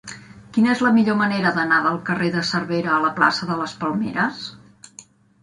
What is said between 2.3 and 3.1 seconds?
de Cervera a